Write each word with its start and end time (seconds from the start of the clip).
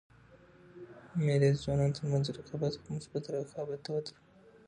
مېلې 1.23 1.49
د 1.51 1.55
ځوانانو 1.63 1.95
تر 1.97 2.05
منځ 2.11 2.25
رقابت؛ 2.37 2.73
خو 2.81 2.87
مثبت 2.95 3.23
رقابت 3.33 3.79
ته 3.85 3.89
وده 3.93 4.09
ورکوي. 4.15 4.21